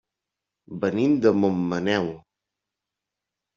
[0.85, 2.11] Venim de Montmaneu.